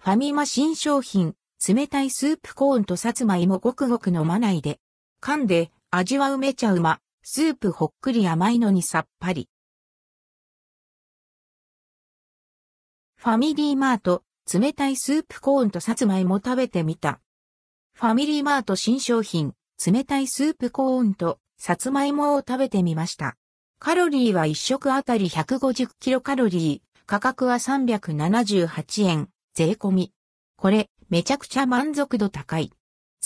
[0.00, 1.34] ファミマ新商品、
[1.66, 4.78] 冷たいスープコーンとさつまいもごくごく飲まないで。
[5.20, 7.00] 噛んで、味は埋めちゃうま。
[7.24, 9.48] スープほっくり甘いのにさっぱり。
[13.16, 17.20] ファミリーマート、冷たいスープコーンとさつまいも食べてみた。
[17.92, 19.54] ファミリーマート新商品、
[19.84, 23.36] 冷たいスープコーンとさつまいもを食べてみました。
[23.80, 30.12] カロリーは1食あたり150キロカロリー、価格は378円、税込み。
[30.56, 32.72] これ、めちゃくちゃ満足度高い。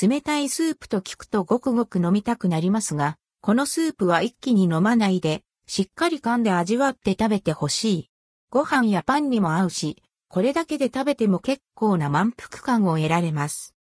[0.00, 8.10] 冷たいスープと聞くとごくごく飲みたくなりますが、このスープは一気に飲まないで、しっかり噛んで味わって食べてほしい。
[8.48, 13.74] ご飯やパンにも合うし、これだけで食べても結構な満腹感を得られます。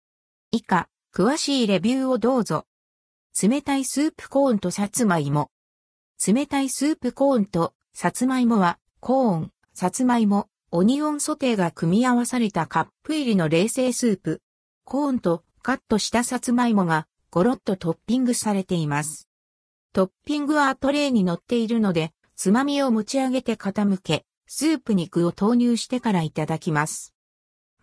[0.52, 2.64] 以下、詳しいレビューをどうぞ。
[3.42, 5.50] 冷たいスープコーンとさつまいも。
[6.24, 14.42] 冷たいスープコーンとさつまいもは、コーン、さつまいも、オニオンソテーが組み合わされたカップ入りの冷製スープ。
[14.84, 19.28] コーンとカットしたさつまいもがゴロッとトッピングされています。
[19.92, 27.14] トッピングはトレイに乗っているので、つまみを持ち上げて傾け、スープに具を投入してからいただきます。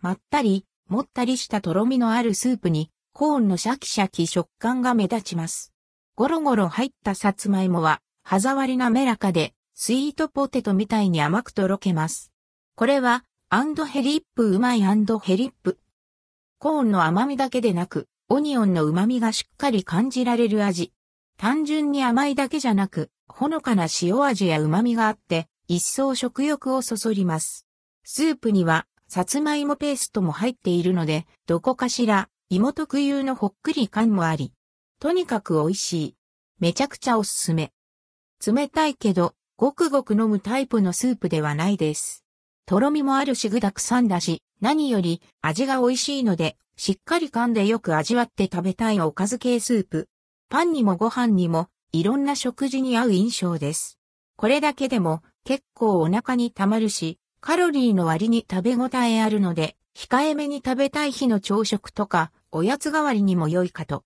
[0.02, 5.72] まったり、もったりしたとろみのあるスープに、コーンのシャキシャキ食感が目立ちます。
[6.16, 12.33] ゴロゴロ入ったさつまいもは、歯触り滑らかで、スイートポテトみたいに甘くとろけます。
[12.76, 15.78] これは、アンドヘリップうまいアンドヘリップ。
[16.58, 20.92] コーンの甘みだけでなく、オニオンの旨みがしっかり感じられる味。
[21.38, 27.64] 単純に甘いだけじゃなく、ほのかな塩味や旨みがあって、一層食欲をそそります。
[28.02, 34.52] スープには、さつまいもペーストも入っているので、どこかしら、芋特有のほっくり感もあり、
[34.98, 36.16] とにかく美味しい。
[36.58, 37.72] めちゃくちゃおすすめ。
[38.44, 42.23] 冷たいけど、ごくごく飲むタイプのスープではないです。
[42.66, 50.08] とろみもあるし具沢山だし、何より味が美味しいので、しっかり噛んでよく味わって食べたいおかず系スープ。
[50.48, 53.98] パンにもご飯にも、いろんな食事に合う印象です。
[54.36, 64.02] これだけでも結構お腹に溜まるし、カロリーの割に食べ応えあるので、控えめに食べたい日の朝食とか、おやつ代わりにも良いかと。